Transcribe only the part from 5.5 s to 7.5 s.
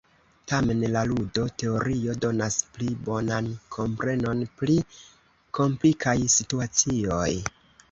komplikaj situacioj.